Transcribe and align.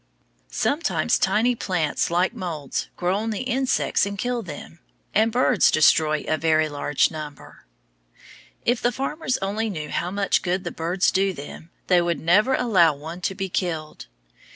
Sometimes 0.49 1.19
tiny 1.19 1.53
plants, 1.53 2.09
like 2.09 2.33
moulds, 2.33 2.87
grow 2.97 3.17
on 3.17 3.29
the 3.29 3.43
insects 3.43 4.03
and 4.03 4.17
kill 4.17 4.41
them; 4.41 4.79
and 5.13 5.31
birds 5.31 5.69
destroy 5.69 6.25
a 6.27 6.39
very 6.39 6.67
large 6.67 7.11
number. 7.11 7.67
If 8.65 8.81
the 8.81 8.91
farmers 8.91 9.37
only 9.43 9.69
knew 9.69 9.89
how 9.89 10.09
much 10.09 10.41
good 10.41 10.63
the 10.63 10.71
birds 10.71 11.11
do 11.11 11.33
them, 11.33 11.69
they 11.85 12.01
would 12.01 12.19
never 12.19 12.55
allow 12.55 12.95
one 12.95 13.21
to 13.21 13.35
be 13.35 13.47
killed. 13.47 14.07